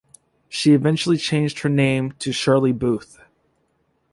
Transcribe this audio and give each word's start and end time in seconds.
She 0.49 0.73
eventually 0.73 1.15
changed 1.17 1.59
her 1.59 1.69
name 1.69 2.13
to 2.13 2.31
Shirley 2.31 2.71
Booth. 2.71 3.19